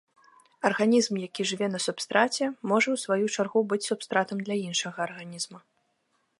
Арганізм, 0.69 1.13
які 1.25 1.45
жыве 1.49 1.67
на 1.73 1.81
субстраце, 1.87 2.45
можа, 2.73 2.87
у 2.95 2.99
сваю 3.03 3.25
чаргу, 3.35 3.59
быць 3.75 3.85
субстратам 3.91 4.37
для 4.49 4.55
іншага 4.69 4.97
арганізма. 5.09 5.59